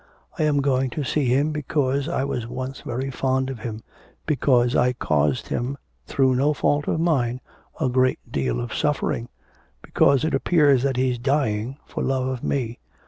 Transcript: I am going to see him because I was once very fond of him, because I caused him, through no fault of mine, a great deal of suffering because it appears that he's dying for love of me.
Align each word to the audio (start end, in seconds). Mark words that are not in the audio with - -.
I 0.39 0.45
am 0.45 0.61
going 0.61 0.89
to 0.97 1.03
see 1.03 1.25
him 1.25 1.51
because 1.51 2.09
I 2.09 2.23
was 2.23 2.47
once 2.47 2.81
very 2.81 3.11
fond 3.11 3.51
of 3.51 3.59
him, 3.59 3.83
because 4.25 4.75
I 4.75 4.93
caused 4.93 5.49
him, 5.49 5.77
through 6.07 6.33
no 6.33 6.55
fault 6.55 6.87
of 6.87 6.99
mine, 6.99 7.39
a 7.79 7.87
great 7.87 8.17
deal 8.31 8.59
of 8.59 8.73
suffering 8.73 9.29
because 9.83 10.23
it 10.23 10.33
appears 10.33 10.81
that 10.81 10.97
he's 10.97 11.19
dying 11.19 11.77
for 11.85 12.01
love 12.01 12.25
of 12.27 12.43
me. 12.43 12.79